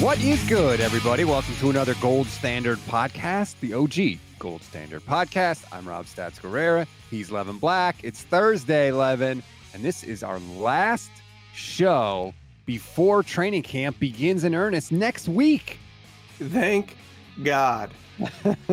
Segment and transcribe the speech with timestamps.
[0.00, 1.24] What is good, everybody?
[1.24, 5.64] Welcome to another Gold Standard podcast, the OG Gold Standard podcast.
[5.72, 6.86] I'm Rob Stats Guerrera.
[7.10, 7.96] He's Levin Black.
[8.04, 9.42] It's Thursday, Levin,
[9.74, 11.10] and this is our last
[11.52, 12.32] show
[12.64, 15.78] before training camp begins in earnest next week.
[16.38, 16.96] Thank
[17.42, 17.90] God.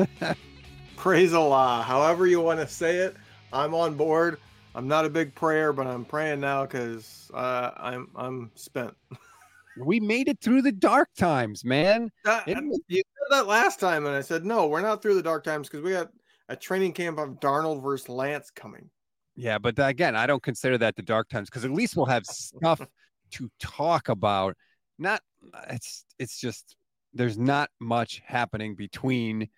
[0.95, 1.83] Praise Allah.
[1.87, 3.15] However you want to say it,
[3.51, 4.39] I'm on board.
[4.75, 8.95] I'm not a big prayer, but I'm praying now because uh, I'm I'm spent.
[9.77, 12.09] We made it through the dark times, man.
[12.25, 12.55] Uh, you
[12.89, 15.83] said that last time, and I said no, we're not through the dark times because
[15.83, 16.09] we got
[16.49, 18.89] a training camp of Darnold versus Lance coming.
[19.35, 22.25] Yeah, but again, I don't consider that the dark times because at least we'll have
[22.25, 22.81] stuff
[23.31, 24.55] to talk about.
[24.97, 25.21] Not
[25.69, 26.75] it's it's just
[27.13, 29.49] there's not much happening between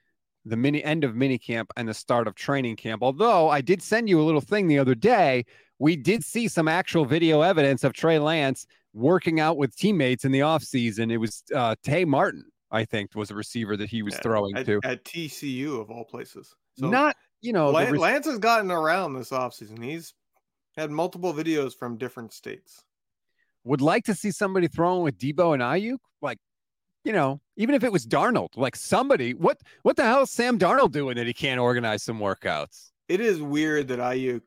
[0.46, 3.04] the mini end of mini camp and the start of training camp.
[3.04, 5.46] Although I did send you a little thing the other day,
[5.78, 8.66] we did see some actual video evidence of Trey Lance
[8.98, 11.12] working out with teammates in the offseason.
[11.12, 14.58] It was uh, Tay Martin, I think, was a receiver that he was at, throwing
[14.58, 16.56] at, to at TCU of all places.
[16.78, 19.84] So not, you know, Lance, Lance has gotten around this offseason.
[19.84, 20.14] He's
[20.76, 22.84] had multiple videos from different states.
[23.64, 26.40] Would like to see somebody throwing with Deebo and Aiyuk, like
[27.04, 30.58] you know, even if it was Darnold, like somebody, what what the hell is Sam
[30.58, 32.92] Darnold doing that he can't organize some workouts?
[33.08, 34.42] It is weird that Aiyuk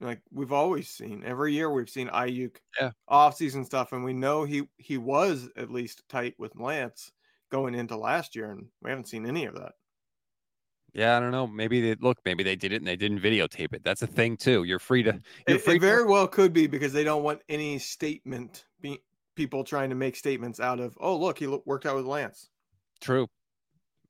[0.00, 2.90] like we've always seen every year we've seen Aiyuk yeah.
[3.08, 7.12] off-season stuff, and we know he he was at least tight with Lance
[7.50, 9.72] going into last year, and we haven't seen any of that.
[10.92, 11.46] Yeah, I don't know.
[11.46, 12.18] Maybe they look.
[12.24, 13.84] Maybe they did it and they didn't videotape it.
[13.84, 14.64] That's a thing too.
[14.64, 15.20] You're free to.
[15.46, 16.10] You're it, free it very to...
[16.10, 18.64] well could be because they don't want any statement.
[18.80, 18.98] Be,
[19.36, 20.96] people trying to make statements out of.
[21.00, 22.48] Oh, look, he worked out with Lance.
[23.00, 23.28] True.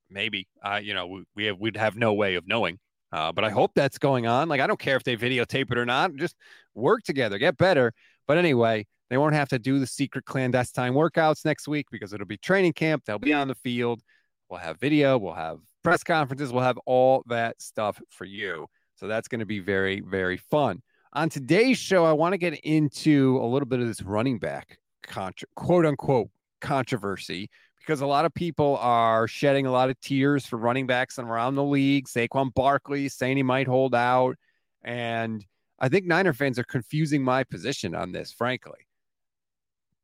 [0.09, 0.49] Maybe.
[0.63, 2.79] Uh, you know, we, we have we'd have no way of knowing.
[3.13, 4.49] Uh, but I hope that's going on.
[4.49, 6.15] Like, I don't care if they videotape it or not.
[6.15, 6.37] Just
[6.75, 7.93] work together, get better.
[8.27, 12.27] But anyway, they won't have to do the secret clandestine workouts next week because it'll
[12.27, 13.05] be training camp.
[13.05, 14.03] They'll be on the field.
[14.49, 15.19] We'll have video.
[15.19, 16.53] We'll have press conferences.
[16.53, 18.67] We'll have all that stuff for you.
[18.95, 20.83] So that's going to be very, very fun.
[21.13, 24.79] On today's show, I want to get into a little bit of this running back
[25.03, 26.29] contra- quote unquote
[26.61, 27.51] controversy
[27.81, 31.55] because a lot of people are shedding a lot of tears for running backs around
[31.55, 32.07] the league.
[32.07, 34.37] Saquon Barkley saying he might hold out.
[34.83, 35.45] And
[35.79, 38.87] I think Niner fans are confusing my position on this, frankly.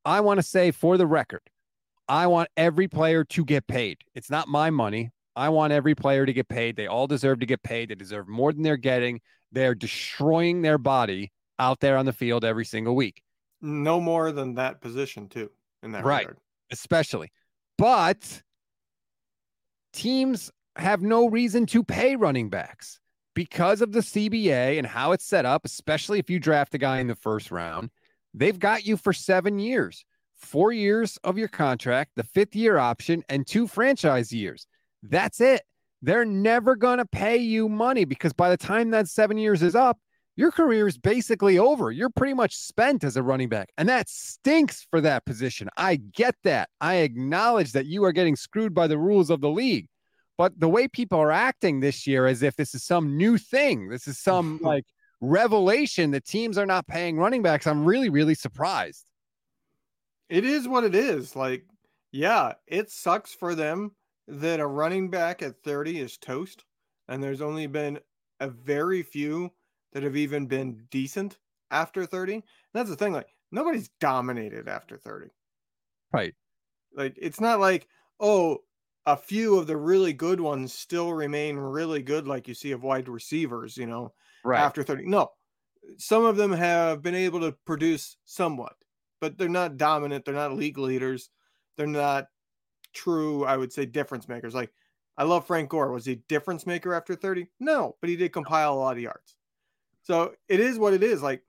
[0.05, 1.43] I want to say for the record,
[2.09, 3.99] I want every player to get paid.
[4.15, 5.11] It's not my money.
[5.35, 6.77] I want every player to get paid.
[6.77, 7.91] They all deserve to get paid.
[7.91, 9.21] They deserve more than they're getting.
[9.53, 13.23] They're destroying their body out there on the field every single week.
[13.61, 15.51] No more than that position, too,
[15.83, 16.21] in that right.
[16.21, 16.39] regard.
[16.71, 17.31] Especially.
[17.79, 18.43] But
[19.93, 23.01] teams have no reason to pay running backs.
[23.35, 27.01] because of the CBA and how it's set up, especially if you draft a guy
[27.01, 27.91] in the first round,
[28.33, 30.05] they've got you for seven years,
[30.37, 34.67] four years of your contract, the fifth year option, and two franchise years.
[35.03, 35.63] That's it.
[36.03, 39.75] They're never going to pay you money because by the time that seven years is
[39.75, 39.99] up,
[40.37, 41.91] your career is basically over.
[41.91, 43.71] You're pretty much spent as a running back.
[43.79, 45.71] And that stinks for that position.
[45.79, 46.69] I get that.
[46.81, 49.89] I acknowledge that you are getting screwed by the rules of the league.
[50.37, 53.89] But the way people are acting this year as if this is some new thing,
[53.89, 54.85] this is some like
[55.23, 59.05] revelation that teams are not paying running backs, I'm really, really surprised.
[60.29, 61.35] It is what it is.
[61.35, 61.65] Like,
[62.13, 63.93] yeah, it sucks for them
[64.29, 66.65] that a running back at 30 is toast.
[67.09, 68.01] And there's only been
[68.41, 69.53] a very few
[69.93, 71.39] that have even been decent
[71.71, 72.35] after 30.
[72.35, 72.43] And
[72.75, 75.29] that's the thing, like nobody's dominated after 30.
[76.13, 76.35] Right.
[76.95, 77.89] Like it's not like,
[78.21, 78.59] oh,
[79.07, 82.83] a few of the really good ones still remain really good, like you see of
[82.83, 84.13] wide receivers, you know,
[84.45, 84.61] right.
[84.61, 85.07] after 30.
[85.07, 85.31] No,
[85.99, 88.75] some of them have been able to produce somewhat,
[89.21, 90.25] but they're not dominant.
[90.25, 91.31] They're not league leaders.
[91.77, 92.27] They're not
[92.95, 94.55] true, I would say, difference makers.
[94.55, 94.73] Like
[95.17, 95.93] I love Frank Gore.
[95.93, 97.47] Was he a difference maker after 30?
[97.61, 99.36] No, but he did compile a lot of yards.
[100.07, 101.21] So it is what it is.
[101.21, 101.43] Like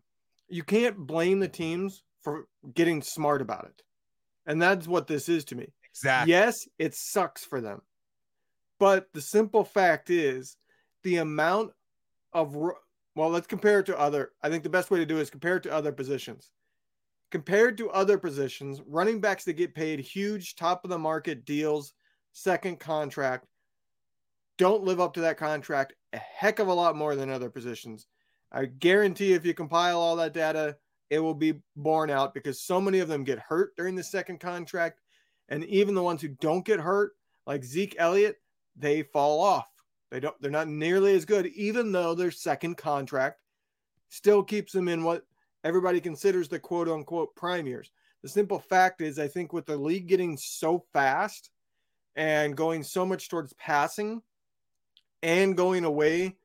[0.50, 3.84] you can't blame the teams for getting smart about it.
[4.48, 5.68] And that's what this is to me.
[5.92, 6.34] Exactly.
[6.34, 7.84] Yes, it sucks for them.
[8.80, 10.58] But the simple fact is
[11.04, 11.74] the amount
[12.34, 14.32] of well, let's compare it to other.
[14.42, 16.52] I think the best way to do it is compare it to other positions.
[17.30, 21.94] Compared to other positions, running backs that get paid huge top of the market deals,
[22.34, 23.46] second contract,
[24.58, 28.08] don't live up to that contract a heck of a lot more than other positions.
[28.52, 30.78] I guarantee if you compile all that data,
[31.10, 34.40] it will be borne out because so many of them get hurt during the second
[34.40, 35.00] contract.
[35.50, 37.14] And even the ones who don't get hurt,
[37.46, 38.38] like Zeke Elliott,
[38.76, 39.68] they fall off.
[40.12, 43.42] They don't they're not nearly as good, even though their second contract
[44.10, 45.24] still keeps them in what
[45.64, 47.92] everybody considers the quote unquote prime years.
[48.24, 51.50] The simple fact is, I think with the league getting so fast
[52.16, 54.22] and going so much towards passing
[55.24, 56.38] and going away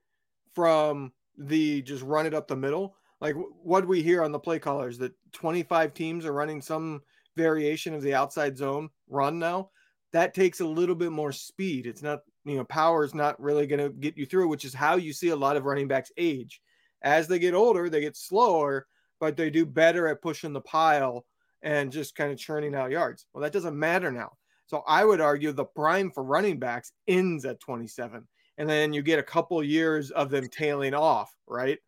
[0.55, 2.97] from the just run it up the middle.
[3.21, 7.03] Like what we hear on the play callers that 25 teams are running some
[7.37, 9.71] variation of the outside zone run now.
[10.13, 11.87] That takes a little bit more speed.
[11.87, 14.75] It's not, you know, power is not really going to get you through, which is
[14.75, 16.61] how you see a lot of running backs age.
[17.03, 18.87] As they get older, they get slower,
[19.21, 21.25] but they do better at pushing the pile
[21.63, 23.27] and just kind of churning out yards.
[23.33, 24.33] Well, that doesn't matter now.
[24.67, 28.27] So I would argue the prime for running backs ends at 27
[28.63, 31.81] and then you get a couple years of them tailing off, right?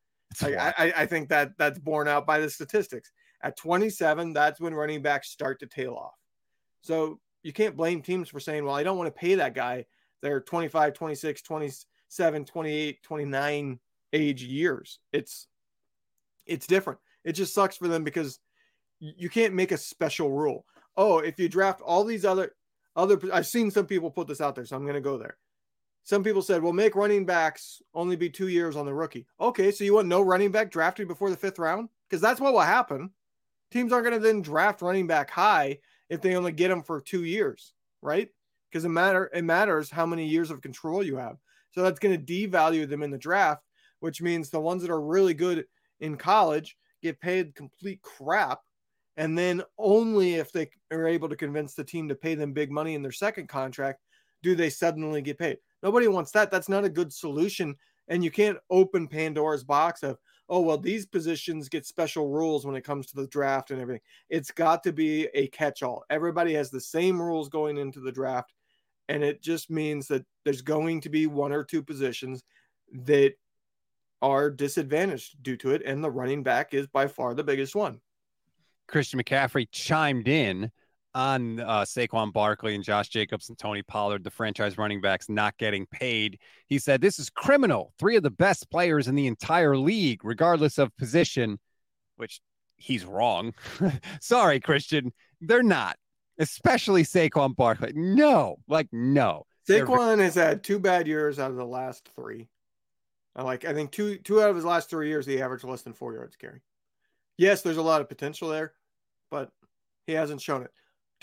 [0.42, 3.12] Like, I, I think that that's borne out by the statistics.
[3.44, 6.18] At 27, that's when running backs start to tail off.
[6.82, 9.86] So you can't blame teams for saying, well, I don't want to pay that guy.
[10.20, 13.78] They're 25, 26, 27, 28, 29
[14.12, 14.98] age years.
[15.12, 15.46] It's
[16.44, 16.98] it's different.
[17.22, 18.40] It just sucks for them because
[18.98, 20.66] you can't make a special rule.
[20.96, 22.50] Oh, if you draft all these other
[22.96, 25.36] other I've seen some people put this out there, so I'm going to go there
[26.04, 29.26] some people said, well, make running backs only be two years on the rookie.
[29.40, 31.88] Okay, so you want no running back drafted before the fifth round?
[32.08, 33.10] Because that's what will happen.
[33.70, 35.78] Teams aren't going to then draft running back high
[36.10, 37.72] if they only get them for two years,
[38.02, 38.28] right?
[38.70, 41.36] Because it matter it matters how many years of control you have.
[41.72, 43.64] So that's going to devalue them in the draft,
[44.00, 45.64] which means the ones that are really good
[46.00, 48.60] in college get paid complete crap.
[49.16, 52.70] And then only if they are able to convince the team to pay them big
[52.70, 54.00] money in their second contract
[54.44, 55.56] do they suddenly get paid.
[55.82, 56.50] Nobody wants that.
[56.50, 57.74] That's not a good solution.
[58.08, 60.18] And you can't open Pandora's box of,
[60.50, 64.02] oh, well, these positions get special rules when it comes to the draft and everything.
[64.28, 66.04] It's got to be a catch all.
[66.10, 68.52] Everybody has the same rules going into the draft.
[69.08, 72.44] And it just means that there's going to be one or two positions
[72.92, 73.32] that
[74.20, 75.82] are disadvantaged due to it.
[75.86, 78.00] And the running back is by far the biggest one.
[78.88, 80.70] Christian McCaffrey chimed in
[81.14, 85.56] on uh, Saquon Barkley and Josh Jacobs and Tony Pollard, the franchise running backs, not
[85.58, 86.38] getting paid.
[86.66, 87.92] He said, This is criminal.
[87.98, 91.58] Three of the best players in the entire league, regardless of position,
[92.16, 92.40] which
[92.76, 93.54] he's wrong.
[94.20, 95.12] Sorry, Christian.
[95.40, 95.96] They're not,
[96.38, 97.92] especially Saquon Barkley.
[97.94, 99.46] No, like, no.
[99.68, 102.48] Saquon has had two bad years out of the last three.
[103.36, 105.92] Like, I think two two out of his last three years, he averaged less than
[105.92, 106.60] four yards carry.
[107.36, 108.74] Yes, there's a lot of potential there,
[109.30, 109.50] but
[110.06, 110.70] he hasn't shown it.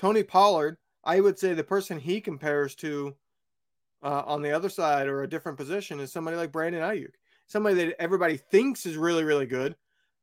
[0.01, 3.15] Tony Pollard, I would say the person he compares to
[4.01, 7.11] uh, on the other side or a different position is somebody like Brandon Aiyuk,
[7.45, 9.75] somebody that everybody thinks is really, really good,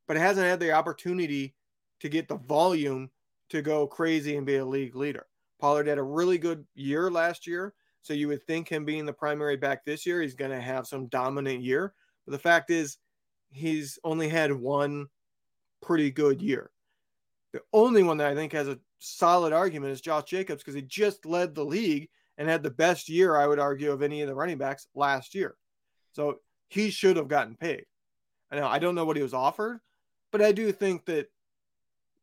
[0.09, 1.55] but hasn't had the opportunity
[2.01, 3.09] to get the volume
[3.51, 5.27] to go crazy and be a league leader.
[5.61, 7.73] Pollard had a really good year last year.
[8.03, 10.89] So you would think him being the primary back this year, he's going to have
[10.89, 11.95] some dominant year.
[12.27, 12.99] But the fact is,
[13.51, 15.07] he's only had one
[15.81, 16.73] pretty good year.
[17.53, 20.83] The only one that I think has a solid argument is Josh Jacobs because he
[20.83, 24.29] just led the league and had the best year, I would argue, of any of
[24.29, 25.57] the running backs last year.
[26.13, 27.85] So he should have gotten paid.
[28.51, 29.81] I know I don't know what he was offered,
[30.31, 31.31] but I do think that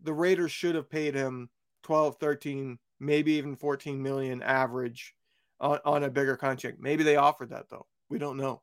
[0.02, 1.50] the Raiders should have paid him
[1.84, 5.14] 12, 13, maybe even 14 million average
[5.60, 6.78] on, on a bigger contract.
[6.80, 7.86] Maybe they offered that though.
[8.10, 8.62] We don't know.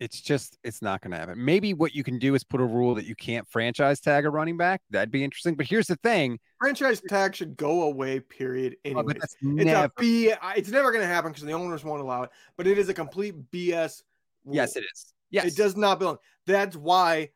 [0.00, 1.44] It's just it's not going to happen.
[1.44, 4.30] Maybe what you can do is put a rule that you can't franchise tag a
[4.30, 4.80] running back.
[4.90, 5.56] That'd be interesting.
[5.56, 8.20] But here's the thing: franchise tag should go away.
[8.20, 8.76] Period.
[8.84, 9.86] Anyway, oh, it's never...
[9.86, 10.32] a B.
[10.56, 12.30] It's never going to happen because the owners won't allow it.
[12.56, 14.02] But it is a complete BS.
[14.44, 14.54] Rule.
[14.54, 15.12] Yes, it is.
[15.30, 16.18] Yes, it does not belong.
[16.46, 17.30] That's why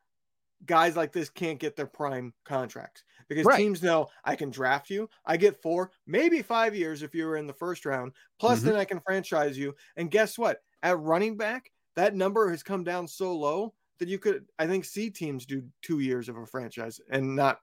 [0.64, 3.58] guys like this can't get their prime contracts because right.
[3.58, 5.08] teams know I can draft you.
[5.26, 8.12] I get four, maybe five years if you were in the first round.
[8.38, 8.68] Plus, mm-hmm.
[8.68, 9.74] then I can franchise you.
[9.96, 10.58] And guess what?
[10.82, 14.84] At running back, that number has come down so low that you could, I think,
[14.84, 17.58] see teams do two years of a franchise and not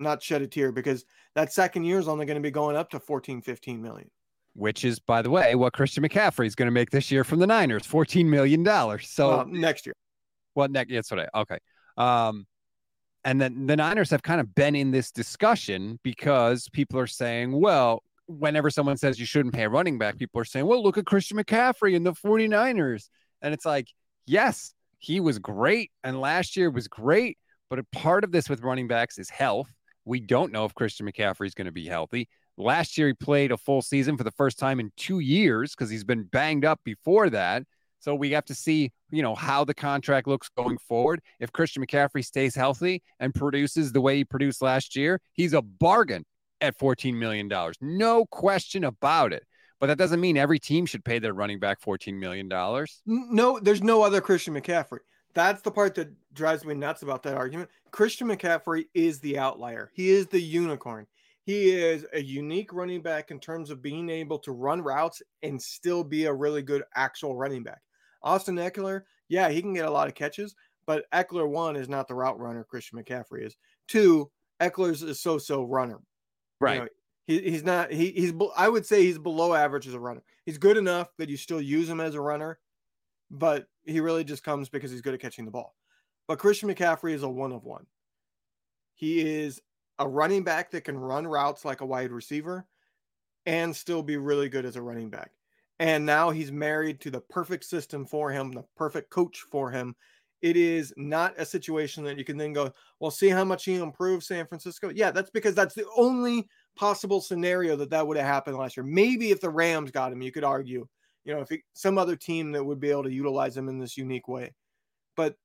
[0.00, 1.04] not shed a tear because
[1.34, 4.08] that second year is only going to be going up to 14, 15 million.
[4.54, 7.38] Which is, by the way, what Christian McCaffrey is going to make this year from
[7.38, 8.64] the Niners, $14 million.
[9.00, 9.94] So well, next year.
[10.54, 11.58] Well, next, that's what I, okay.
[11.96, 12.46] Um,
[13.24, 17.52] and then the Niners have kind of been in this discussion because people are saying,
[17.52, 20.98] well, whenever someone says you shouldn't pay a running back, people are saying, well, look
[20.98, 23.08] at Christian McCaffrey and the 49ers.
[23.42, 23.88] And it's like,
[24.26, 25.90] yes, he was great.
[26.04, 27.38] And last year was great.
[27.70, 29.70] But a part of this with running backs is health.
[30.04, 32.28] We don't know if Christian McCaffrey is going to be healthy.
[32.56, 35.90] Last year, he played a full season for the first time in two years because
[35.90, 37.62] he's been banged up before that.
[38.00, 41.20] So we have to see, you know, how the contract looks going forward.
[41.40, 45.62] If Christian McCaffrey stays healthy and produces the way he produced last year, he's a
[45.62, 46.24] bargain
[46.60, 47.50] at $14 million.
[47.80, 49.44] No question about it.
[49.80, 52.48] But that doesn't mean every team should pay their running back $14 million.
[53.06, 54.98] No, there's no other Christian McCaffrey.
[55.34, 57.70] That's the part that drives me nuts about that argument.
[57.92, 59.90] Christian McCaffrey is the outlier.
[59.94, 61.06] He is the unicorn.
[61.44, 65.62] He is a unique running back in terms of being able to run routes and
[65.62, 67.80] still be a really good actual running back.
[68.22, 70.54] Austin Ekeler, yeah, he can get a lot of catches,
[70.86, 73.56] but Ekeler one is not the route runner Christian McCaffrey is.
[73.86, 74.30] Two,
[74.60, 76.00] Ekeler's a so-so runner.
[76.60, 76.74] Right.
[76.74, 76.88] You know,
[77.28, 77.92] he, he's not.
[77.92, 78.32] He, he's.
[78.56, 80.22] I would say he's below average as a runner.
[80.46, 82.58] He's good enough that you still use him as a runner,
[83.30, 85.76] but he really just comes because he's good at catching the ball.
[86.26, 87.86] But Christian McCaffrey is a one of one.
[88.94, 89.60] He is
[89.98, 92.66] a running back that can run routes like a wide receiver
[93.44, 95.30] and still be really good as a running back.
[95.80, 99.94] And now he's married to the perfect system for him, the perfect coach for him.
[100.40, 103.74] It is not a situation that you can then go, well, see how much he
[103.74, 104.90] improved San Francisco.
[104.94, 108.84] Yeah, that's because that's the only possible scenario that that would have happened last year.
[108.84, 110.86] Maybe if the Rams got him, you could argue,
[111.24, 113.78] you know, if he, some other team that would be able to utilize him in
[113.78, 114.54] this unique way.
[115.16, 115.36] But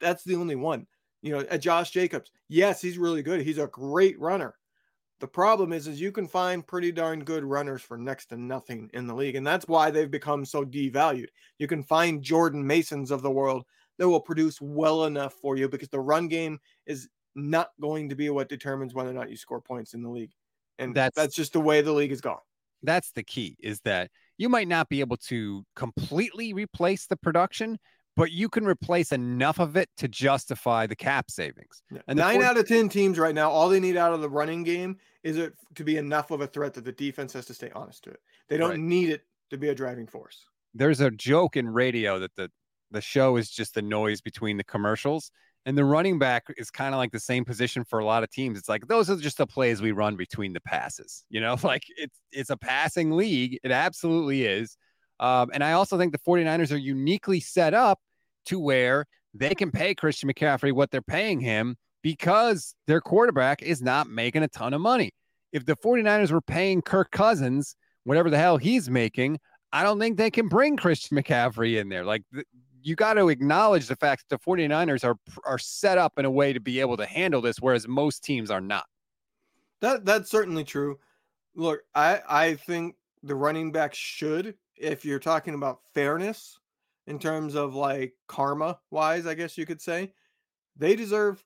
[0.00, 0.86] that's the only one.
[1.20, 3.42] You know, at Josh Jacobs, yes, he's really good.
[3.42, 4.54] He's a great runner.
[5.20, 8.88] The problem is, is you can find pretty darn good runners for next to nothing
[8.94, 11.26] in the league, and that's why they've become so devalued.
[11.58, 13.64] You can find Jordan Masons of the world
[13.98, 18.14] that will produce well enough for you because the run game is not going to
[18.14, 20.32] be what determines whether or not you score points in the league,
[20.78, 22.38] and that's that's just the way the league is gone.
[22.82, 27.78] That's the key: is that you might not be able to completely replace the production,
[28.18, 31.82] but you can replace enough of it to justify the cap savings.
[31.88, 32.00] Yeah.
[32.08, 34.64] And nine out of 10 teams right now, all they need out of the running
[34.64, 37.70] game is it to be enough of a threat that the defense has to stay
[37.76, 38.20] honest to it.
[38.48, 38.78] They don't right.
[38.78, 40.46] need it to be a driving force.
[40.74, 42.50] There's a joke in radio that the,
[42.90, 45.30] the show is just the noise between the commercials.
[45.68, 48.30] And the running back is kind of like the same position for a lot of
[48.30, 48.58] teams.
[48.58, 51.26] It's like those are just the plays we run between the passes.
[51.28, 53.58] You know, like it's it's a passing league.
[53.62, 54.78] It absolutely is.
[55.20, 57.98] Um, and I also think the 49ers are uniquely set up
[58.46, 63.82] to where they can pay Christian McCaffrey what they're paying him because their quarterback is
[63.82, 65.10] not making a ton of money.
[65.52, 69.38] If the 49ers were paying Kirk Cousins whatever the hell he's making,
[69.70, 72.06] I don't think they can bring Christian McCaffrey in there.
[72.06, 72.22] Like
[72.82, 76.30] you got to acknowledge the fact that the 49ers are are set up in a
[76.30, 78.86] way to be able to handle this whereas most teams are not.
[79.80, 80.98] That that's certainly true.
[81.54, 86.58] Look, I I think the running back should if you're talking about fairness
[87.06, 90.12] in terms of like karma wise, I guess you could say,
[90.76, 91.44] they deserve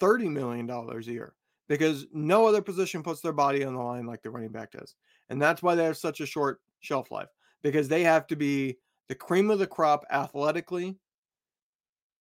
[0.00, 1.34] $30 million a year
[1.68, 4.96] because no other position puts their body on the line like the running back does.
[5.30, 7.28] And that's why they have such a short shelf life
[7.62, 8.76] because they have to be
[9.08, 10.96] the cream of the crop athletically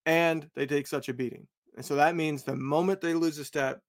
[0.05, 1.47] and they take such a beating.
[1.75, 3.81] And so that means the moment they lose a step,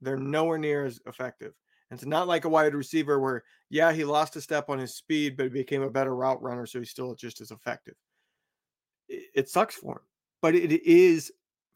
[0.00, 1.52] they're nowhere near as effective.
[1.90, 4.94] And it's not like a wide receiver where, yeah, he lost a step on his
[4.94, 7.94] speed, but he became a better route runner, so he's still just as effective.
[9.08, 10.06] It, it sucks for him,
[10.42, 11.32] but it is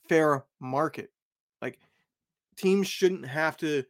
[0.09, 1.11] fair market.
[1.61, 1.78] Like
[2.57, 3.85] teams shouldn't have to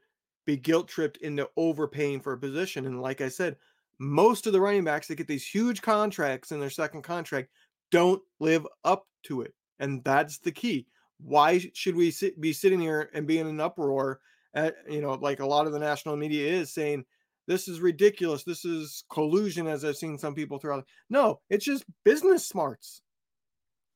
[0.47, 2.87] be guilt tripped into overpaying for a position.
[2.87, 3.57] And like I said,
[4.02, 7.49] most of the running backs that get these huge contracts in their second contract
[7.92, 9.54] don't live up to it.
[9.78, 10.88] And that's the key.
[11.21, 14.18] Why should we sit, be sitting here and be in an uproar
[14.54, 17.04] at, you know, like a lot of the national media is saying,
[17.47, 18.42] this is ridiculous.
[18.42, 20.87] This is collusion, as I've seen some people throw out.
[21.09, 23.02] No, it's just business smarts.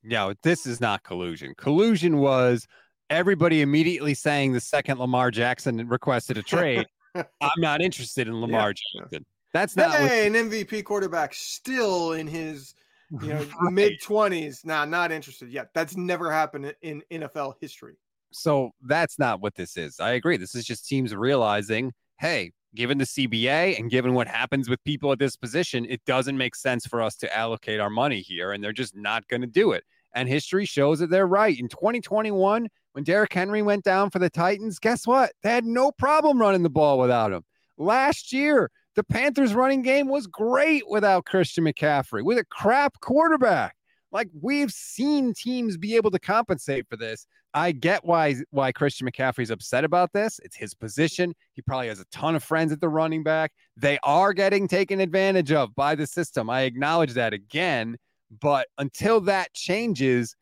[0.05, 1.53] No, this is not collusion.
[1.59, 2.69] Collusion was
[3.11, 6.87] everybody immediately saying the second Lamar Jackson requested a trade.
[7.17, 9.01] I'm not interested in Lamar yeah.
[9.03, 9.27] Jackson.
[9.57, 10.39] That's not hey, what...
[10.39, 12.75] an MVP quarterback still in his
[13.23, 13.73] you know right.
[13.73, 14.67] mid 20s.
[14.67, 15.71] Nah, not interested yet.
[15.75, 17.95] That's never happened in NFL history.
[18.33, 19.99] So that's not what this is.
[19.99, 20.37] I agree.
[20.37, 25.11] This is just teams realizing, hey, given the CBA and given what happens with people
[25.11, 28.63] at this position, it doesn't make sense for us to allocate our money here, and
[28.63, 29.85] they're just not going to do it.
[30.15, 31.59] And history shows that they're right.
[31.59, 35.33] In 2021, when Derrick Henry went down for the Titans, guess what?
[35.43, 37.43] They had no problem running the ball without him.
[37.79, 43.77] Last year, the Panthers running game was great without Christian McCaffrey, with a crap quarterback.
[44.11, 47.27] Like we've seen teams be able to compensate for this.
[47.53, 50.41] I get why why Christian McCaffrey's upset about this.
[50.43, 51.35] It's his position.
[51.53, 53.53] He probably has a ton of friends at the running back.
[53.77, 56.49] They are getting taken advantage of by the system.
[56.49, 57.97] I acknowledge that again,
[58.41, 60.35] but until that changes,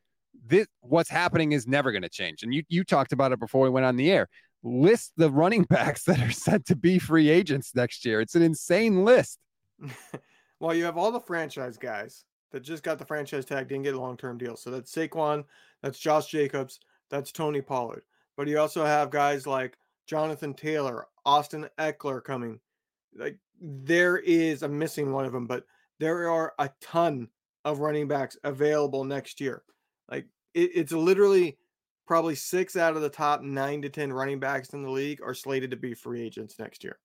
[0.47, 2.43] this what's happening is never going to change.
[2.43, 4.29] And you you talked about it before we went on the air.
[4.65, 8.21] List the running backs that are set to be free agents next year.
[8.21, 9.39] It's an insane list.
[10.61, 13.95] well, you have all the franchise guys that just got the franchise tag, didn't get
[13.95, 14.57] a long term deal.
[14.57, 15.45] So that's Saquon,
[15.83, 16.81] that's Josh Jacobs,
[17.11, 18.03] that's Tony Pollard.
[18.37, 22.61] But you also have guys like Jonathan Taylor, Austin Ekeler coming.
[23.17, 25.65] Like there is, I'm missing one of them, but
[26.01, 27.29] there are a ton
[27.65, 29.63] of running backs available next year.
[30.11, 31.59] Like it, it's literally
[32.07, 35.35] probably six out of the top nine to 10 running backs in the league are
[35.35, 36.99] slated to be free agents next year.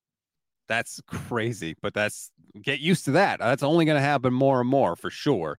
[0.68, 2.30] That's crazy, but that's
[2.62, 3.40] get used to that.
[3.40, 5.58] That's only going to happen more and more for sure.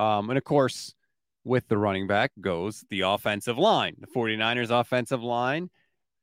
[0.00, 0.94] Um, and of course,
[1.44, 3.96] with the running back goes the offensive line.
[3.98, 5.68] The 49ers offensive line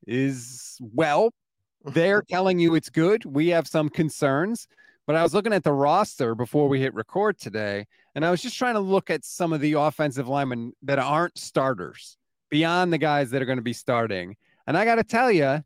[0.08, 1.32] is, well,
[1.86, 3.24] they're telling you it's good.
[3.24, 4.68] We have some concerns.
[5.06, 8.42] But I was looking at the roster before we hit record today, and I was
[8.42, 12.18] just trying to look at some of the offensive linemen that aren't starters
[12.50, 14.36] beyond the guys that are going to be starting.
[14.66, 15.64] And I got to tell you,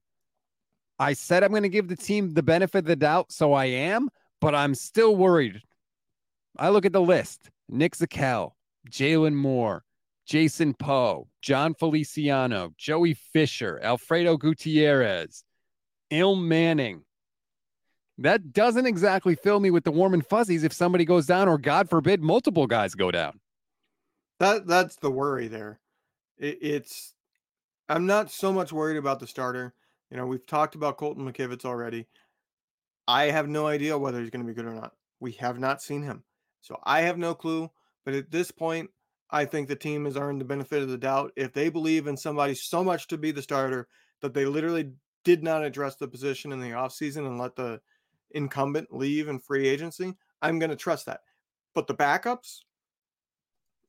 [1.00, 3.66] I said I'm going to give the team the benefit of the doubt, so I
[3.66, 4.10] am,
[4.42, 5.60] but I'm still worried.
[6.60, 8.52] I look at the list Nick Zakelj,
[8.90, 9.84] Jaylon Moore,
[10.26, 15.44] Jason Poe, John Feliciano, Joey Fisher, Alfredo Gutierrez,
[16.12, 17.04] Ilm Manning.
[18.18, 21.58] That doesn't exactly fill me with the warm and fuzzies if somebody goes down, or
[21.58, 23.40] God forbid, multiple guys go down.
[24.40, 25.80] That that's the worry there.
[26.38, 27.14] It, it's
[27.90, 29.74] I'm not so much worried about the starter.
[30.10, 32.08] You know, we've talked about Colton McKivitz already.
[33.08, 34.94] I have no idea whether he's going to be good or not.
[35.20, 36.24] We have not seen him.
[36.62, 37.70] So I have no clue.
[38.06, 38.90] But at this point,
[39.30, 41.32] I think the team has earned the benefit of the doubt.
[41.36, 43.88] If they believe in somebody so much to be the starter
[44.22, 44.92] that they literally
[45.24, 47.80] did not address the position in the offseason and let the
[48.32, 51.22] incumbent leave in free agency, I'm going to trust that.
[51.74, 52.60] But the backups,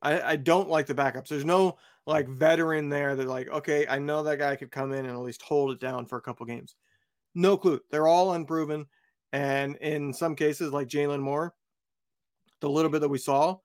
[0.00, 1.28] I, I don't like the backups.
[1.28, 5.06] There's no like veteran there that like, okay, I know that guy could come in
[5.06, 6.74] and at least hold it down for a couple games.
[7.34, 7.80] No clue.
[7.90, 8.86] They're all unproven.
[9.32, 11.54] And in some cases, like Jaylon Moore,
[12.62, 13.56] the little bit that we saw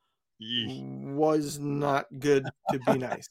[0.42, 0.84] Yeesh.
[1.16, 3.28] was not good to be nice.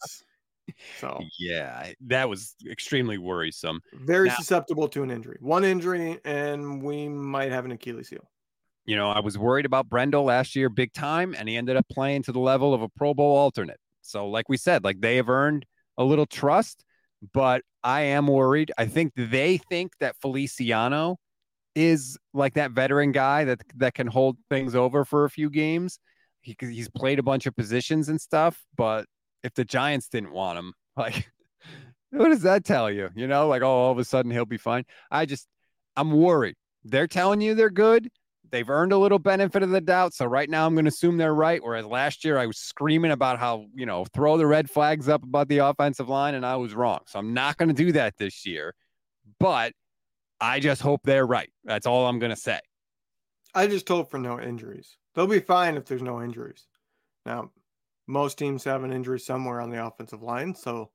[1.01, 3.81] So Yeah, that was extremely worrisome.
[3.93, 5.37] very Now- susceptible to an injury.
[5.41, 8.29] One injury, and we might have an Achilles heel.
[8.87, 11.87] You know, I was worried about Brendel last year big time, and he ended up
[11.91, 13.79] playing to the level of a Pro Bowl alternate.
[14.03, 15.67] So, like we said, like they have earned
[15.99, 16.85] a little trust,
[17.35, 18.71] but I am worried.
[18.79, 21.17] I think they think that Feliciano
[21.77, 26.01] is like that veteran guy that that can hold things over for a few games.
[26.41, 29.05] He he's played a bunch of positions and stuff, but
[29.45, 31.31] if the Giants didn't want him, like
[32.11, 33.11] what does that tell you?
[33.15, 34.85] You know, like oh, all of a sudden he'll be fine.
[35.11, 35.47] I just
[35.97, 36.57] I'm worried.
[36.83, 38.09] They're telling you they're good.
[38.51, 40.15] They've earned a little benefit of the doubt.
[40.15, 41.61] So right now I'm going to assume they're right.
[41.62, 45.25] Whereas last year I was screaming about how, you know, throw the red flags up
[45.25, 47.01] about the offensive line and I was wrong.
[47.07, 48.75] So I'm not going to do that this year.
[49.41, 49.73] But
[50.40, 51.51] I just hope they're right.
[51.64, 52.61] That's all I'm going to say.
[53.55, 54.99] I just hope for no injuries.
[55.14, 56.66] They'll be fine if there's no injuries.
[57.25, 57.53] Now,
[58.07, 60.92] most teams have an injury somewhere on the offensive line, so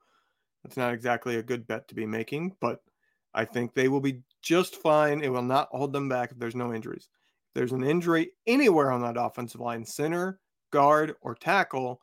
[0.63, 2.83] it's not exactly a good bet to be making, but
[3.33, 5.23] I think they will be just fine.
[5.23, 7.09] It will not hold them back if there's no injuries.
[7.47, 10.39] If there's an injury anywhere on that offensive line, center,
[10.71, 12.01] guard, or tackle,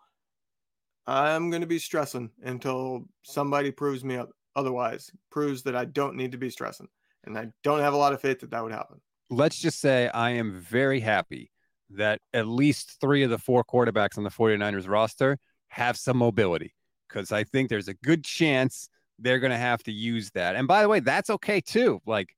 [1.06, 6.16] I'm going to be stressing until somebody proves me oth- otherwise, proves that I don't
[6.16, 6.88] need to be stressing.
[7.28, 9.00] And I don't have a lot of faith that that would happen.
[9.30, 11.50] Let's just say I am very happy
[11.90, 15.38] that at least three of the four quarterbacks on the 49ers roster
[15.68, 16.74] have some mobility
[17.08, 18.88] because I think there's a good chance
[19.18, 20.56] they're going to have to use that.
[20.56, 22.00] And by the way, that's okay too.
[22.06, 22.34] Like,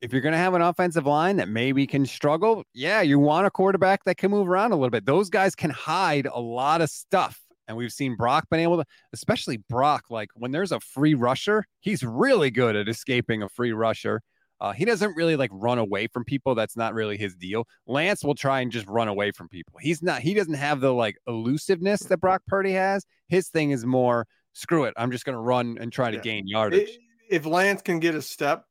[0.00, 3.46] if you're going to have an offensive line that maybe can struggle, yeah, you want
[3.46, 5.06] a quarterback that can move around a little bit.
[5.06, 7.40] Those guys can hide a lot of stuff.
[7.66, 11.64] And we've seen Brock been able to, especially Brock, like when there's a free rusher,
[11.80, 14.20] he's really good at escaping a free rusher.
[14.60, 16.54] Uh, he doesn't really like run away from people.
[16.54, 17.66] That's not really his deal.
[17.86, 19.78] Lance will try and just run away from people.
[19.80, 23.04] He's not, he doesn't have the like elusiveness that Brock Purdy has.
[23.28, 24.94] His thing is more screw it.
[24.96, 26.22] I'm just going to run and try to Yeah.
[26.22, 26.98] gain yardage.
[27.28, 28.66] If Lance can get a step,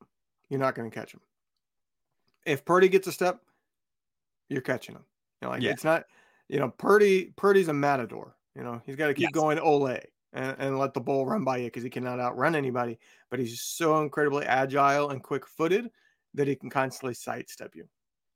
[0.50, 1.20] you're not going to catch him.
[2.46, 3.42] If Purdy gets a step,
[4.50, 5.04] you're catching him.
[5.42, 5.72] You know, like Yeah.
[5.72, 6.06] it's not,
[6.48, 7.34] you know, Purdy.
[7.36, 8.36] Purdy's a matador.
[8.56, 9.32] You know, he's got to keep Yes.
[9.32, 13.00] going ole and, and let the bull run by you because he cannot outrun anybody.
[13.30, 15.90] But he's so incredibly agile and quick footed
[16.36, 17.86] that he can constantly sidestep you.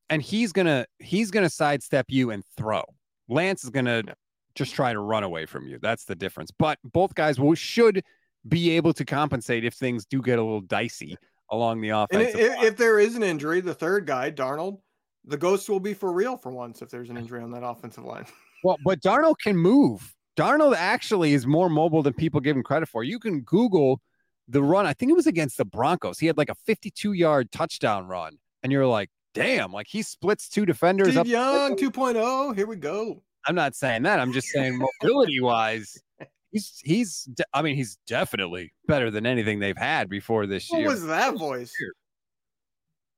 [0.09, 2.83] and he's gonna he's gonna sidestep you and throw.
[3.27, 4.13] Lance is gonna Yeah.
[4.55, 5.79] just try to run away from you.
[5.81, 6.49] That's the difference.
[6.51, 8.03] But both guys will should
[8.47, 11.17] be able to compensate if things do get a little dicey
[11.51, 12.39] along the offensive.
[12.39, 14.79] if, if there is an injury, the third guy, Darnold,
[15.25, 18.05] the ghost will be for real for once if there's an injury on that offensive
[18.05, 18.25] line.
[18.63, 20.13] well, but Darnold can move.
[20.37, 23.03] Darnold actually is more mobile than people give him credit for.
[23.03, 24.01] You can Google
[24.47, 24.85] the run.
[24.85, 26.19] I think it was against the Broncos.
[26.19, 30.49] He had like a 52 yard touchdown run, and you're like, damn, like he splits
[30.49, 31.27] two defenders Steve up.
[31.27, 33.21] Young 2.0, here we go.
[33.45, 34.19] I'm not saying that.
[34.19, 35.97] I'm just saying mobility wise,
[36.51, 37.23] he's he's.
[37.23, 40.87] de- I mean, he's definitely better than anything they've had before this What year.
[40.87, 41.73] What was that voice?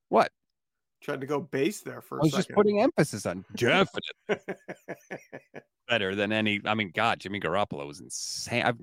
[0.10, 0.32] What?
[1.02, 4.38] Tried to go base there for I was just putting emphasis on definitely
[5.88, 6.60] better than any.
[6.66, 8.66] I mean, God, Jimmy Garoppolo was insane.
[8.66, 8.74] I,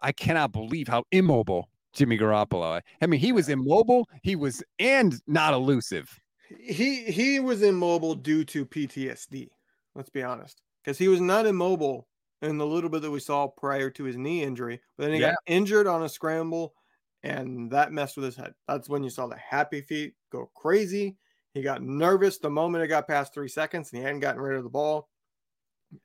[0.00, 2.80] I cannot believe how immobile Jimmy Garoppolo.
[3.00, 4.08] I mean, he was immobile.
[4.22, 6.18] He was and not elusive.
[6.58, 9.48] he he was immobile due to PTSD.
[9.94, 12.08] Let's be honest, because he was not immobile
[12.42, 15.20] in the little bit that we saw prior to his knee injury, but then he
[15.20, 16.74] got injured on a scramble,
[17.22, 18.54] and that messed with his head.
[18.68, 21.16] That's when you saw the happy feet go crazy.
[21.58, 24.56] He got nervous the moment it got past three seconds, and he hadn't gotten rid
[24.56, 25.08] of the ball.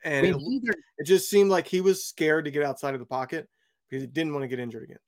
[0.04, 3.06] And it, either- it just seemed like he was scared to get outside of the
[3.06, 3.48] pocket
[3.88, 4.98] because he didn't want to get injured again.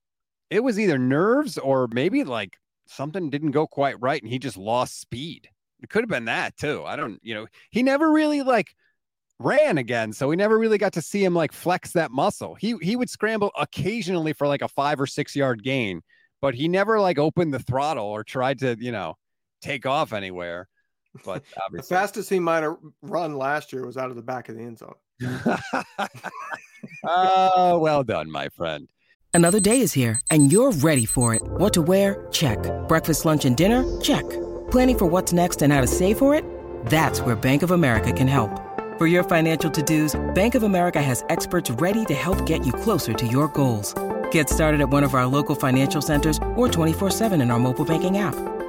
[0.51, 2.57] it was either nerves or maybe like
[2.87, 5.49] something didn't go quite right and he just lost speed.
[5.83, 6.85] It could have been that too.
[6.85, 8.75] I don't, you know, he never really like
[9.39, 12.55] ran again, so we never really got to see him like flex that muscle.
[12.55, 16.03] He he would scramble occasionally for like a 5 or 6 yard gain,
[16.41, 19.15] but he never like opened the throttle or tried to, you know,
[19.61, 20.69] take off anywhere.
[21.25, 24.57] But The fastest he might have run last year was out of the back of
[24.57, 24.95] the end zone.
[27.09, 28.89] Oh, well done, my friend.
[29.33, 31.43] Another day is here, and you're ready for it.
[31.45, 32.27] What to wear?
[32.33, 32.59] Check.
[32.89, 33.85] Breakfast, lunch, and dinner?
[34.01, 34.29] Check.
[34.71, 36.45] Planning for what's next and how to save for it?
[36.87, 38.51] That's where Bank of America can help.
[38.99, 42.73] For your financial to dos, Bank of America has experts ready to help get you
[42.73, 43.95] closer to your goals.
[44.31, 48.17] Get started at one of our local financial centers or 24-7 in our mobile banking
[48.19, 48.35] app.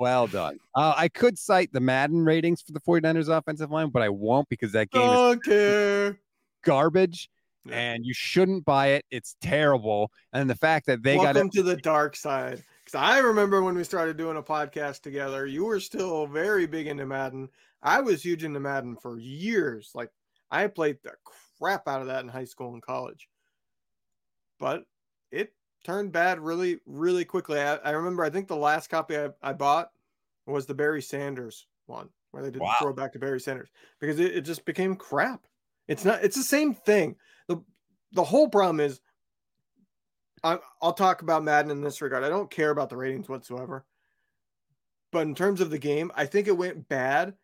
[0.00, 0.58] Well done.
[0.74, 4.48] Uh, I could cite the Madden ratings for the 49ers offensive line, but I won't
[4.48, 6.18] because that game is Don't care.
[6.64, 7.28] garbage
[7.66, 7.74] Yeah.
[7.76, 9.04] and you shouldn't buy it.
[9.10, 10.10] It's terrible.
[10.32, 11.52] And the fact that they got Welcome it.
[11.52, 12.64] to the dark side.
[12.82, 16.86] Because I remember when we started doing a podcast together, you were still very big
[16.86, 17.50] into Madden.
[17.82, 19.90] I was huge into Madden for years.
[19.94, 20.10] Like
[20.50, 21.12] I played the
[21.58, 23.28] crap out of that in high school and college.
[24.58, 24.84] But
[25.30, 25.52] it
[25.84, 27.60] turned bad really, really quickly.
[27.60, 29.90] I, I remember I think the last copy I, I bought
[30.46, 32.74] was the Barry Sanders one, where they did Wow.
[32.78, 33.68] the throwback to Barry Sanders.
[34.00, 35.46] Because it, it just became crap.
[35.88, 37.16] It's not it's the same thing.
[37.48, 37.62] The
[38.12, 39.00] the whole problem is
[40.42, 42.24] I, I'll talk about Madden in this regard.
[42.24, 43.84] I don't care about the ratings whatsoever.
[45.12, 47.34] But in terms of the game, I think it went bad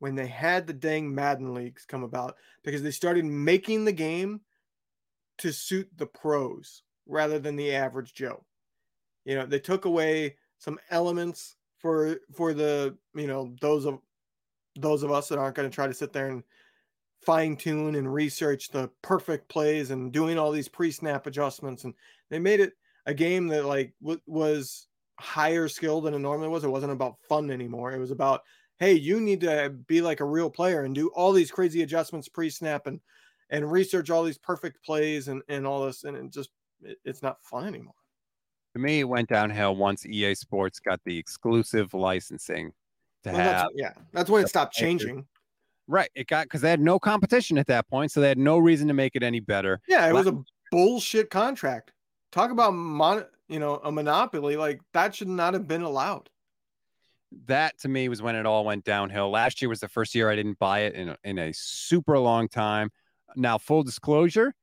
[0.00, 4.40] when they had the dang Madden leagues come about because they started making the game
[5.38, 8.44] to suit the pros rather than the average Joe.
[9.24, 13.98] You know, they took away some elements for for the, you know, those of
[14.76, 16.42] those of us that aren't going to try to sit there and
[17.24, 21.84] fine tune and research the perfect plays and doing all these pre-snap adjustments.
[21.84, 21.94] And
[22.30, 22.72] they made it
[23.06, 24.88] a game that like w- was
[25.18, 26.64] higher skill than it normally was.
[26.64, 27.92] It wasn't about fun anymore.
[27.92, 28.42] It was about
[28.78, 32.28] hey you need to be like a real player and do all these crazy adjustments
[32.28, 33.00] pre-snap and
[33.50, 36.04] and research all these perfect plays and and all this.
[36.04, 36.50] And it just
[36.84, 37.94] it, it's not fun anymore
[38.74, 42.72] To me, it went downhill once EA Sports got the exclusive licensing
[43.24, 43.56] to Well, have.
[43.56, 45.26] that's, yeah that's when it stopped changing
[45.88, 46.10] Right.
[46.14, 48.12] It got because they had no competition at that point.
[48.12, 49.80] So they had no reason to make it any better.
[49.88, 50.38] yeah it was a
[50.70, 51.92] bullshit contract
[52.30, 56.30] talk about mon you know a monopoly like that should not have been allowed
[57.46, 59.30] that to me was when it all went downhill.
[59.30, 62.18] Last year was the first year I didn't buy it in a, in a super
[62.18, 62.90] long time.
[63.36, 64.54] Now, full disclosure,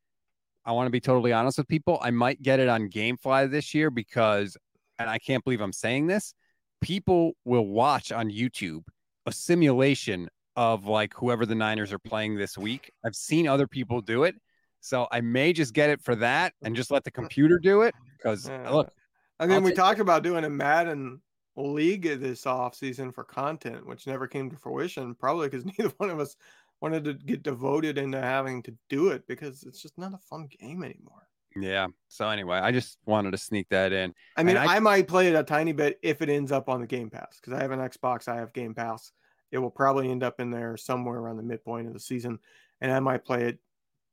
[0.69, 1.97] I want to be totally honest with people.
[1.99, 4.55] I might get it on GameFly this year because,
[4.99, 6.35] and I can't believe I'm saying this,
[6.79, 8.83] people will watch on YouTube
[9.25, 12.91] a simulation of like whoever the Niners are playing this week.
[13.03, 14.35] I've seen other people do it.
[14.79, 17.95] So I may just get it for that and just let the computer do it
[18.15, 18.69] because Yeah.
[18.69, 18.93] look,
[19.39, 21.19] I mean, I'll we take- talked about doing a Madden
[21.55, 26.11] league this off season for content, which never came to fruition, probably because neither one
[26.11, 26.35] of us
[26.81, 30.47] wanted to get devoted into having to do it because it's just not a fun
[30.59, 31.27] game anymore.
[31.55, 31.87] yeah.
[32.07, 34.13] So anyway, I just wanted to sneak that in.
[34.37, 36.79] I mean, I- I, might play it a tiny bit if it ends up on
[36.81, 39.11] the Game Pass because I have an Xbox, I have Game Pass.
[39.51, 42.37] It will probably end up in there somewhere around the midpoint of the season,
[42.81, 43.59] and I might play it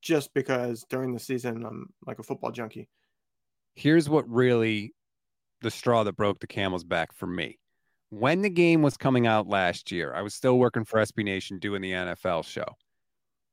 [0.03, 2.89] just because during the season I'm like a football junkie.
[3.75, 4.95] here's what really
[5.61, 7.59] the straw that broke the camel's back for me.
[8.19, 11.59] When the game was coming out last year, I was still working for SB Nation
[11.59, 12.65] doing the NFL show.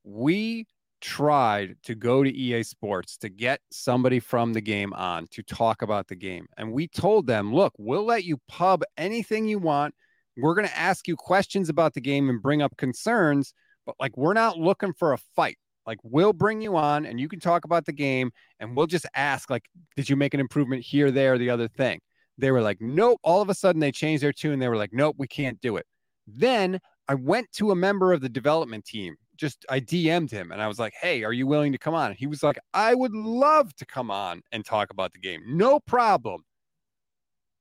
[0.04, 0.66] We
[1.02, 5.82] tried to go to EA Sports to get somebody from the game on to talk
[5.82, 6.46] about the game.
[6.56, 9.94] And we told them, look, we'll let you pub anything you want.
[10.38, 13.52] We're going to ask you questions about the game and bring up concerns,
[13.84, 15.58] but like we're not looking for a fight.
[15.86, 19.04] Like we'll bring you on and you can talk about the game and we'll just
[19.14, 22.00] ask like did you make an improvement here there the other thing.
[22.38, 24.58] They were like nope, all of a sudden they changed their tune.
[24.58, 25.86] They were like nope, we can't do it.
[26.26, 29.16] Then I went to a member of the development team.
[29.36, 32.10] Just I DM'd him and I was like, "Hey, are you willing to come on?"
[32.10, 35.42] And he was like, "I would love to come on and talk about the game.
[35.46, 36.44] No problem."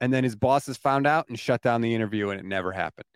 [0.01, 3.07] And then his bosses found out and shut down the interview and it never happened.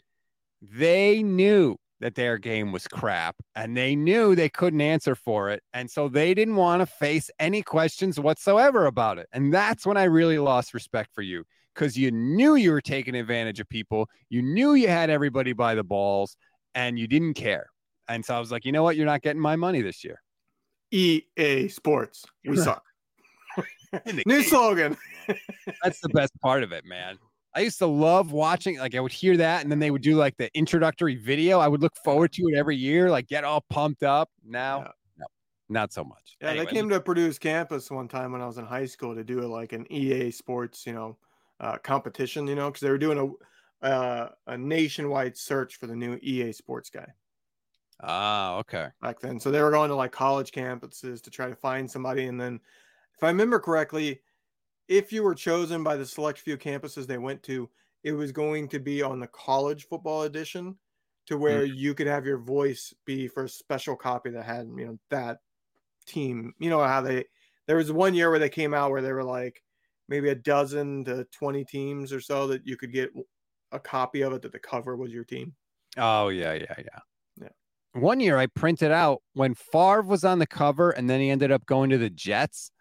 [0.61, 5.63] They knew that their game was crap and they knew they couldn't answer for it.
[5.73, 9.27] And so they didn't want to face any questions whatsoever about it.
[9.33, 13.15] And that's when I really lost respect for you because you knew you were taking
[13.15, 14.09] advantage of people.
[14.29, 16.37] You knew you had everybody by the balls
[16.75, 17.67] and you didn't care.
[18.07, 18.95] And so I was like, you know what?
[18.95, 20.21] You're not getting my money this year.
[20.91, 22.83] EA Sports, we suck.
[24.05, 24.43] New game.
[24.43, 24.97] slogan.
[25.83, 27.17] That's the best part of it, man.
[27.53, 30.15] I used to love watching, like, I would hear that, and then they would do
[30.15, 31.59] like the introductory video.
[31.59, 34.29] I would look forward to it every year, like, get all pumped up.
[34.43, 34.91] Now, Yeah.
[35.17, 35.25] no,
[35.69, 36.37] not so much.
[36.41, 39.15] Yeah, Anyway, they came to Purdue's campus one time when I was in high school
[39.15, 41.17] to do like an EA Sports, you know,
[41.59, 42.45] uh, competition.
[42.47, 43.17] You know, because they were doing
[43.81, 47.13] a uh, a nationwide search for the new EA Sports guy
[47.99, 48.91] Ah, okay.
[49.01, 49.39] back then.
[49.39, 52.25] So they were going to like college campuses to try to find somebody.
[52.27, 52.59] And then,
[53.15, 54.21] if I remember correctly,
[54.87, 57.69] if you were chosen by the select few campuses they went to,
[58.03, 60.77] it was going to be on the college football edition
[61.25, 61.75] to where mm.
[61.75, 65.39] you could have your voice be for a special copy that had, you know, that
[66.05, 66.53] team.
[66.59, 67.25] You know how they
[67.67, 69.61] there was one year where they came out where they were like
[70.07, 73.11] maybe a dozen to 20 teams or so that you could get
[73.73, 75.53] a copy of it that the cover was your team.
[75.97, 76.99] Oh yeah, yeah, yeah.
[77.41, 77.49] Yeah.
[77.93, 81.51] One year I printed out when Favre was on the cover and then he ended
[81.51, 82.71] up going to the Jets.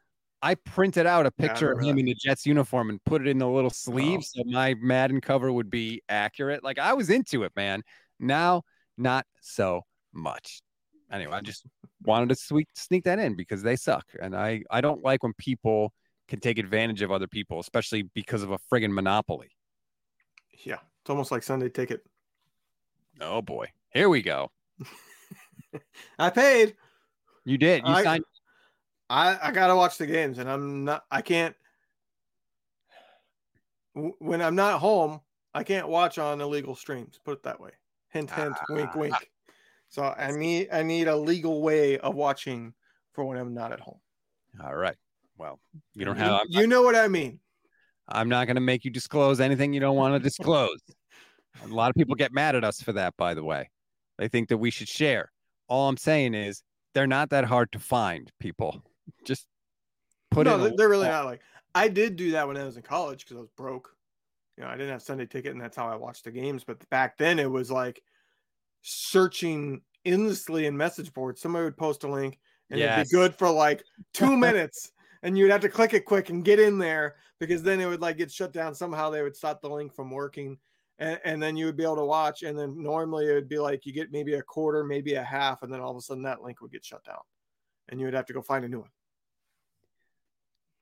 [0.46, 3.38] I printed out a picture of him in the Jets uniform and put it in
[3.38, 4.42] the little sleeve Oh.
[4.42, 6.62] so my Madden cover would be accurate.
[6.62, 7.82] Like I was into it, man.
[8.20, 8.62] Now,
[8.96, 9.82] not so
[10.12, 10.60] much.
[11.10, 11.64] Anyway, I just
[12.04, 15.32] wanted to sweep, sneak that in because they suck, and I I don't like when
[15.34, 15.92] people
[16.28, 19.48] can take advantage of other people, especially because of a friggin' monopoly.
[20.64, 20.78] Yeah.
[21.02, 22.02] It's almost like Sunday ticket.
[23.20, 24.50] Oh boy, here we go.
[26.18, 26.76] I paid.
[27.44, 27.82] You did.
[27.86, 28.24] You I- signed.
[29.08, 31.04] I I gotta watch the games, and I'm not.
[31.10, 31.54] I can't.
[34.18, 35.20] When I'm not home,
[35.54, 37.18] I can't watch on illegal streams.
[37.24, 37.70] Put it that way.
[38.10, 38.98] Hint, hint, wink, Ah.
[38.98, 39.30] wink.
[39.88, 42.74] So I need I need a legal way of watching
[43.12, 44.00] for when I'm not at home.
[44.62, 44.96] All right.
[45.38, 45.60] Well,
[45.94, 46.32] you don't have.
[46.42, 47.40] I'm, You know what I mean.
[48.08, 50.78] I'm not going to make you disclose anything you don't want to disclose.
[51.64, 53.70] a lot of people get mad at us for that, by the way.
[54.18, 55.32] They think that we should share.
[55.68, 56.62] All I'm saying is
[56.94, 58.30] they're not that hard to find.
[58.38, 58.82] People
[59.24, 59.46] just
[60.30, 60.50] put it.
[60.50, 61.40] no, they're- really not like.
[61.74, 63.94] I did do that when I was in college because I was broke.
[64.56, 66.64] You know, I didn't have Sunday ticket, and that's how I watched the games.
[66.64, 68.02] But back then, it was like
[68.82, 71.40] searching endlessly in message boards.
[71.42, 72.38] Somebody would post a link,
[72.70, 73.82] and it'd be good for like
[74.14, 74.92] two minutes,
[75.22, 78.00] and you'd have to click it quick and get in there because then it would
[78.00, 78.74] like get shut down.
[78.74, 80.56] Somehow they would stop the link from working,
[80.98, 82.42] and, and then you would be able to watch.
[82.42, 85.62] And then normally it would be like you get maybe a quarter, maybe a half,
[85.62, 87.20] and then all of a sudden that link would get shut down,
[87.90, 88.90] and you would have to go find a new one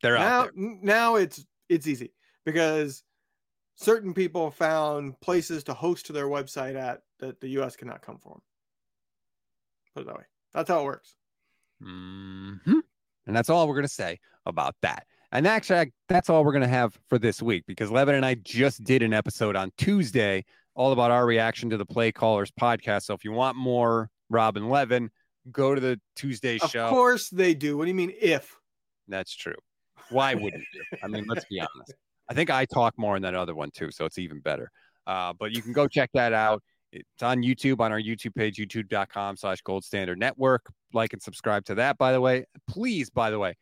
[0.05, 0.79] They're now out there.
[0.83, 2.13] now it's it's easy
[2.45, 3.03] because
[3.77, 8.35] certain people found places to host their website at that the US cannot come for
[8.35, 8.43] them.
[9.95, 10.25] Put it that way.
[10.53, 11.15] That's how it works.
[11.83, 12.83] Mhm.
[13.27, 15.07] And that's all we're going to say about that.
[15.33, 18.35] And actually, that's all we're going to have for this week because Levin and I
[18.35, 23.05] just did an episode on Tuesday all about our reaction to the Play Callers podcast.
[23.05, 25.11] So if you want more Robin Levin,
[25.51, 26.85] go to the Tuesday Of show.
[26.85, 27.77] Of course they do.
[27.77, 28.57] What do you mean if?
[29.09, 29.57] That's true.
[30.11, 30.83] Why wouldn't you?
[31.03, 31.95] I mean, let's be honest.
[32.29, 34.71] I think I talk more in that other one too, so it's even better.
[35.07, 36.63] Uh, but you can go check that out.
[36.93, 40.65] It's on YouTube on our YouTube page, youtube.com slash gold standard network.
[40.93, 42.45] Like and subscribe to that, by the way.
[42.69, 43.55] Please, by the way,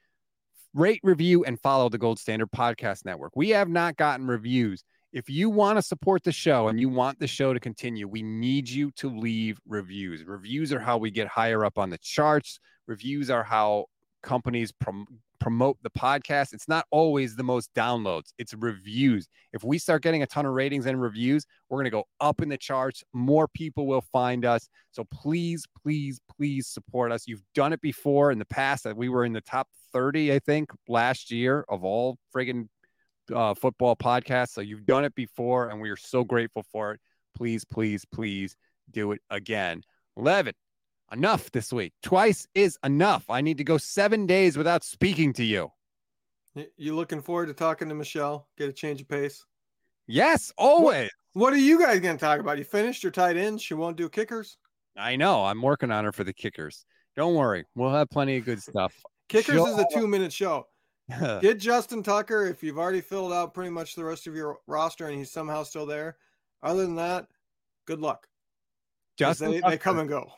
[0.75, 3.33] rate, review, and follow the Gold Standard Podcast Network.
[3.35, 4.85] We have not gotten reviews.
[5.13, 8.23] If you want to support the show and you want the show to continue, we
[8.23, 10.25] need you to leave reviews.
[10.25, 12.61] Reviews are how we get higher up on the charts.
[12.87, 13.87] Reviews are how
[14.23, 16.53] companies prom- promote the podcast.
[16.53, 19.27] It's not always the most downloads, it's reviews.
[19.53, 22.41] If we start getting a ton of ratings and reviews, we're going to go up
[22.41, 23.03] in the charts.
[23.13, 24.69] More people will find us.
[24.93, 27.27] So please, please, please support us.
[27.27, 30.39] You've done it before in the past that we were in the top 30, I
[30.39, 32.69] think, last year of all friggin'
[33.35, 34.51] uh, football podcasts.
[34.51, 37.01] So you've done it before, and we are so grateful for it.
[37.37, 38.57] Please, please, please
[38.93, 39.83] do it again.
[40.17, 40.55] Levin,
[41.13, 41.93] enough this week.
[42.03, 43.25] Twice is enough.
[43.29, 45.71] I need to go seven days without speaking to you.
[46.77, 48.49] You looking forward to talking to Michelle?
[48.59, 49.45] Get a change of pace.
[50.07, 51.11] Yes, always.
[51.33, 52.59] What are you guys going to talk about?
[52.59, 53.63] You finished your tight ends.
[53.63, 54.59] She won't do kickers.
[54.97, 55.45] I know.
[55.45, 56.85] I'm working on her for the kickers.
[57.17, 57.65] Don't worry.
[57.75, 58.95] We'll have plenty of good stuff.
[59.29, 60.67] Kickers She'll- is a two minute show.
[61.41, 65.07] Get Justin Tucker if you've already filled out pretty much the rest of your roster
[65.07, 66.17] and he's somehow still there.
[66.63, 67.27] Other than that,
[67.87, 68.27] good luck.
[69.19, 70.31] Justin they, they come and go.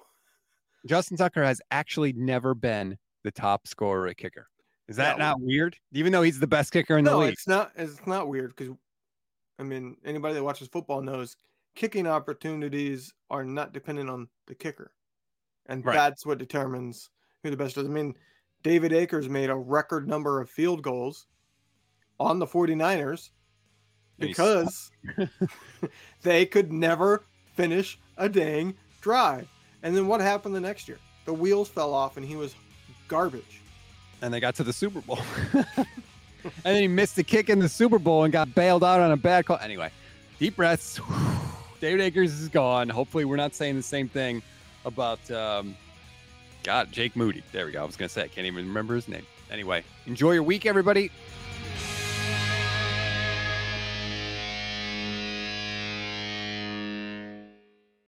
[0.86, 4.48] Justin Tucker has actually never been the top scorer at kicker.
[4.88, 5.76] Is that Yeah, not weird?
[5.92, 7.32] Even though he's the best kicker in the No, league.
[7.32, 7.72] it's not.
[7.74, 8.74] It's not weird because,
[9.58, 11.36] I mean, anybody that watches football knows
[11.74, 14.92] kicking opportunities are not dependent on the kicker,
[15.66, 15.94] and Right.
[15.94, 17.08] that's what determines
[17.42, 17.86] who the best is.
[17.86, 18.14] I mean,
[18.62, 21.26] David Akers made a record number of field goals
[22.20, 23.30] on the 49ers
[24.18, 24.90] because
[26.22, 29.48] they could never finish a dang drive.
[29.84, 30.98] And then what happened the next year?
[31.26, 32.54] The wheels fell off and he was
[33.06, 33.60] garbage.
[34.22, 35.20] and they got to the Super Bowl.
[35.54, 35.86] and
[36.64, 39.16] then he missed the kick in the Super Bowl and got bailed out on a
[39.16, 39.58] bad call.
[39.58, 39.90] Anyway,
[40.38, 40.98] deep breaths.
[41.80, 42.88] David Akers is gone.
[42.88, 44.42] Hopefully, we're not saying the same thing
[44.86, 45.76] about um,
[46.62, 47.42] God, Jake Moody.
[47.52, 47.82] There we go.
[47.82, 49.26] I was gonna say, I can't even remember his name.
[49.50, 51.10] Anyway, enjoy your week, everybody.